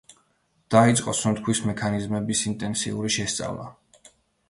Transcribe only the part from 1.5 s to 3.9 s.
მექანიზმების ინტენსიური შესწავლა.